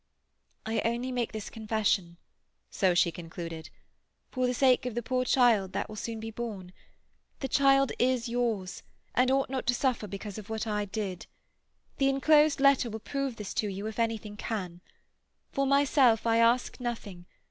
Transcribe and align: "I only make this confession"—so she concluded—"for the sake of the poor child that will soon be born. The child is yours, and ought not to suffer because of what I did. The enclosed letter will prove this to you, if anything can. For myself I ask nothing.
"I 0.65 0.79
only 0.83 1.11
make 1.11 1.31
this 1.31 1.51
confession"—so 1.51 2.95
she 2.95 3.11
concluded—"for 3.11 4.47
the 4.47 4.53
sake 4.55 4.87
of 4.87 4.95
the 4.95 5.03
poor 5.03 5.23
child 5.25 5.73
that 5.73 5.89
will 5.89 5.95
soon 5.95 6.19
be 6.19 6.31
born. 6.31 6.73
The 7.41 7.47
child 7.47 7.91
is 7.99 8.27
yours, 8.27 8.81
and 9.13 9.29
ought 9.29 9.51
not 9.51 9.67
to 9.67 9.75
suffer 9.75 10.07
because 10.07 10.39
of 10.39 10.49
what 10.49 10.65
I 10.65 10.85
did. 10.85 11.27
The 11.97 12.09
enclosed 12.09 12.59
letter 12.59 12.89
will 12.89 12.99
prove 12.99 13.35
this 13.35 13.53
to 13.53 13.67
you, 13.67 13.85
if 13.85 13.99
anything 13.99 14.37
can. 14.37 14.81
For 15.51 15.67
myself 15.67 16.25
I 16.25 16.37
ask 16.39 16.79
nothing. 16.79 17.27